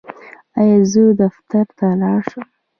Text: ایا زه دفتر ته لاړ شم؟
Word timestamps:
ایا 0.59 0.77
زه 0.91 1.03
دفتر 1.21 1.65
ته 1.77 1.87
لاړ 2.01 2.21
شم؟ 2.29 2.47